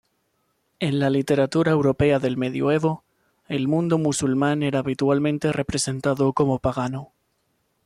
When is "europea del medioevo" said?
1.73-3.03